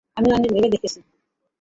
আমি 0.17 0.29
অনেক 0.31 0.49
ভেবে 0.53 0.69
দেখেছি। 0.69 0.99